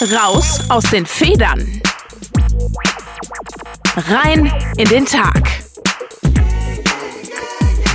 Raus 0.00 0.60
aus 0.70 0.84
den 0.84 1.04
Federn. 1.04 1.82
Rein 3.96 4.46
in 4.76 4.88
den 4.88 5.04
Tag. 5.04 5.42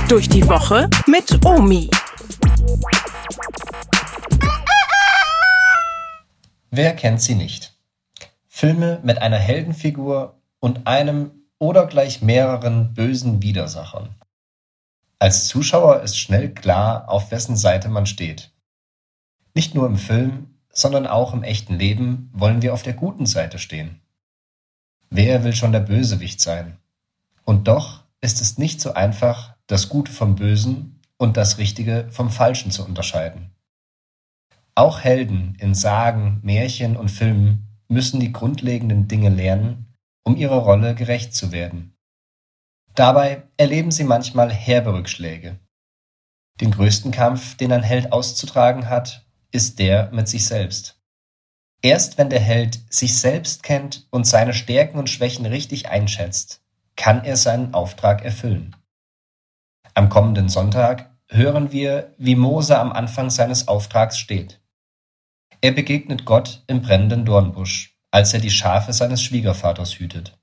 Durch 0.06 0.28
die 0.28 0.46
Woche 0.46 0.90
mit 1.06 1.42
Omi. 1.46 1.88
Wer 6.70 6.94
kennt 6.94 7.22
sie 7.22 7.36
nicht? 7.36 7.72
Filme 8.48 9.00
mit 9.02 9.22
einer 9.22 9.38
Heldenfigur 9.38 10.38
und 10.60 10.86
einem 10.86 11.30
oder 11.58 11.86
gleich 11.86 12.20
mehreren 12.20 12.92
bösen 12.92 13.40
Widersachern. 13.40 14.14
Als 15.18 15.46
Zuschauer 15.46 16.02
ist 16.02 16.18
schnell 16.18 16.52
klar, 16.52 17.08
auf 17.08 17.30
wessen 17.30 17.56
Seite 17.56 17.88
man 17.88 18.04
steht. 18.04 18.52
Nicht 19.54 19.74
nur 19.74 19.86
im 19.86 19.96
Film, 19.96 20.53
sondern 20.74 21.06
auch 21.06 21.32
im 21.32 21.42
echten 21.42 21.78
Leben 21.78 22.30
wollen 22.32 22.60
wir 22.60 22.74
auf 22.74 22.82
der 22.82 22.94
guten 22.94 23.26
Seite 23.26 23.58
stehen. 23.58 24.00
Wer 25.10 25.44
will 25.44 25.54
schon 25.54 25.72
der 25.72 25.80
Bösewicht 25.80 26.40
sein? 26.40 26.78
Und 27.44 27.68
doch 27.68 28.02
ist 28.20 28.40
es 28.40 28.58
nicht 28.58 28.80
so 28.80 28.94
einfach, 28.94 29.54
das 29.66 29.88
Gute 29.88 30.12
vom 30.12 30.34
Bösen 30.34 31.00
und 31.16 31.36
das 31.36 31.58
Richtige 31.58 32.08
vom 32.10 32.30
Falschen 32.30 32.70
zu 32.70 32.84
unterscheiden. 32.84 33.50
Auch 34.74 35.00
Helden 35.00 35.56
in 35.60 35.74
Sagen, 35.74 36.40
Märchen 36.42 36.96
und 36.96 37.10
Filmen 37.10 37.68
müssen 37.88 38.18
die 38.18 38.32
grundlegenden 38.32 39.06
Dinge 39.06 39.28
lernen, 39.28 39.94
um 40.24 40.36
ihrer 40.36 40.56
Rolle 40.58 40.94
gerecht 40.94 41.34
zu 41.34 41.52
werden. 41.52 41.94
Dabei 42.94 43.44
erleben 43.56 43.90
sie 43.90 44.04
manchmal 44.04 44.52
herbe 44.52 44.94
Rückschläge. 44.94 45.58
Den 46.60 46.70
größten 46.70 47.12
Kampf, 47.12 47.56
den 47.56 47.72
ein 47.72 47.82
Held 47.82 48.12
auszutragen 48.12 48.88
hat, 48.88 49.23
ist 49.54 49.78
der 49.78 50.10
mit 50.12 50.28
sich 50.28 50.46
selbst. 50.46 51.00
Erst 51.80 52.18
wenn 52.18 52.28
der 52.28 52.40
Held 52.40 52.80
sich 52.90 53.18
selbst 53.18 53.62
kennt 53.62 54.06
und 54.10 54.26
seine 54.26 54.52
Stärken 54.52 54.98
und 54.98 55.08
Schwächen 55.08 55.46
richtig 55.46 55.88
einschätzt, 55.88 56.62
kann 56.96 57.24
er 57.24 57.36
seinen 57.36 57.72
Auftrag 57.72 58.24
erfüllen. 58.24 58.74
Am 59.94 60.08
kommenden 60.08 60.48
Sonntag 60.48 61.14
hören 61.28 61.70
wir, 61.70 62.14
wie 62.18 62.34
Mose 62.34 62.78
am 62.78 62.92
Anfang 62.92 63.30
seines 63.30 63.68
Auftrags 63.68 64.18
steht. 64.18 64.60
Er 65.60 65.72
begegnet 65.72 66.24
Gott 66.24 66.64
im 66.66 66.82
brennenden 66.82 67.24
Dornbusch, 67.24 67.96
als 68.10 68.34
er 68.34 68.40
die 68.40 68.50
Schafe 68.50 68.92
seines 68.92 69.22
Schwiegervaters 69.22 69.98
hütet. 69.98 70.36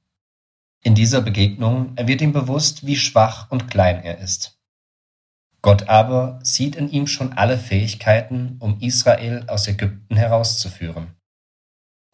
In 0.84 0.96
dieser 0.96 1.22
Begegnung 1.22 1.96
wird 1.98 2.22
ihm 2.22 2.34
bewusst, 2.34 2.86
wie 2.86 2.96
schwach 2.96 3.52
und 3.52 3.70
klein 3.70 4.04
er 4.04 4.20
ist. 4.20 4.61
Gott 5.62 5.90
aber 5.90 6.40
sieht 6.44 6.76
in 6.76 6.90
ihm 6.90 7.06
schon 7.06 7.34
alle 7.34 7.58
Fähigkeiten, 7.58 8.58
um 8.60 8.80
Israel 8.80 9.46
aus 9.48 9.68
Ägypten 9.68 10.16
herauszuführen. 10.16 11.16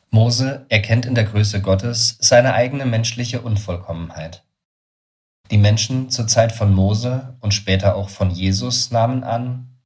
Mose 0.09 0.65
erkennt 0.69 1.05
in 1.05 1.15
der 1.15 1.23
Größe 1.23 1.61
Gottes 1.61 2.17
seine 2.19 2.53
eigene 2.53 2.85
menschliche 2.85 3.41
Unvollkommenheit. 3.41 4.43
Die 5.51 5.57
Menschen 5.57 6.09
zur 6.09 6.27
Zeit 6.27 6.51
von 6.51 6.73
Mose 6.73 7.37
und 7.39 7.53
später 7.53 7.95
auch 7.95 8.09
von 8.09 8.31
Jesus 8.31 8.91
nahmen 8.91 9.23
an, 9.23 9.79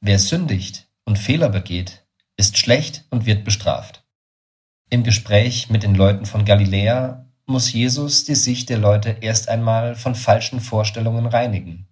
wer 0.00 0.18
sündigt 0.18 0.88
und 1.04 1.18
Fehler 1.18 1.48
begeht, 1.48 2.04
ist 2.36 2.58
schlecht 2.58 3.04
und 3.10 3.26
wird 3.26 3.44
bestraft. 3.44 4.04
Im 4.90 5.04
Gespräch 5.04 5.70
mit 5.70 5.84
den 5.84 5.94
Leuten 5.94 6.26
von 6.26 6.44
Galiläa 6.44 7.26
muss 7.46 7.72
Jesus 7.72 8.24
die 8.24 8.34
Sicht 8.34 8.70
der 8.70 8.78
Leute 8.78 9.10
erst 9.20 9.48
einmal 9.48 9.94
von 9.94 10.14
falschen 10.14 10.60
Vorstellungen 10.60 11.26
reinigen. 11.26 11.86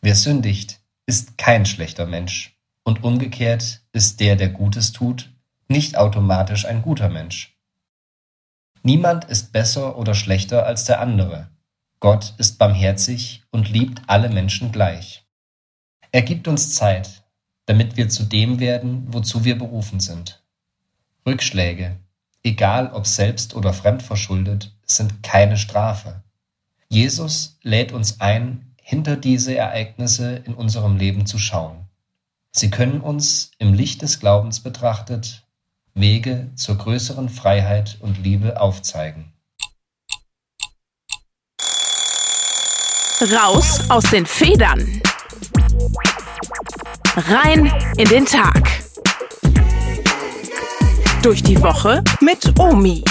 Wer 0.00 0.14
sündigt, 0.14 0.80
ist 1.06 1.38
kein 1.38 1.66
schlechter 1.66 2.06
Mensch, 2.06 2.56
und 2.84 3.02
umgekehrt 3.02 3.82
ist 3.92 4.20
der, 4.20 4.36
der 4.36 4.48
Gutes 4.48 4.92
tut, 4.92 5.30
nicht 5.68 5.96
automatisch 5.96 6.64
ein 6.64 6.82
guter 6.82 7.08
Mensch. 7.08 7.56
Niemand 8.82 9.24
ist 9.24 9.52
besser 9.52 9.98
oder 9.98 10.14
schlechter 10.14 10.64
als 10.66 10.84
der 10.84 11.00
andere. 11.00 11.48
Gott 12.00 12.34
ist 12.38 12.58
barmherzig 12.58 13.42
und 13.50 13.68
liebt 13.70 14.02
alle 14.06 14.30
Menschen 14.30 14.70
gleich. 14.70 15.26
Er 16.12 16.22
gibt 16.22 16.46
uns 16.46 16.74
Zeit, 16.74 17.24
damit 17.66 17.96
wir 17.96 18.08
zu 18.08 18.22
dem 18.22 18.60
werden, 18.60 19.12
wozu 19.12 19.44
wir 19.44 19.58
berufen 19.58 20.00
sind. 20.00 20.42
Rückschläge, 21.26 21.96
egal 22.42 22.92
ob 22.92 23.06
selbst 23.06 23.54
oder 23.54 23.72
fremdverschuldet, 23.72 24.72
sind 24.86 25.22
keine 25.22 25.58
Strafe. 25.58 26.22
Jesus 26.88 27.58
lädt 27.62 27.92
uns 27.92 28.20
ein, 28.20 28.67
hinter 28.88 29.16
diese 29.16 29.54
Ereignisse 29.54 30.36
in 30.46 30.54
unserem 30.54 30.96
Leben 30.96 31.26
zu 31.26 31.38
schauen. 31.38 31.76
Sie 32.52 32.70
können 32.70 33.02
uns 33.02 33.50
im 33.58 33.74
Licht 33.74 34.00
des 34.00 34.18
Glaubens 34.18 34.60
betrachtet 34.60 35.42
Wege 35.92 36.50
zur 36.54 36.78
größeren 36.78 37.28
Freiheit 37.28 37.98
und 38.00 38.16
Liebe 38.24 38.58
aufzeigen. 38.58 39.30
Raus 43.30 43.90
aus 43.90 44.04
den 44.04 44.24
Federn. 44.24 45.02
Rein 47.14 47.70
in 47.98 48.08
den 48.08 48.24
Tag. 48.24 48.70
Durch 51.22 51.42
die 51.42 51.60
Woche 51.60 52.02
mit 52.22 52.58
Omi. 52.58 53.04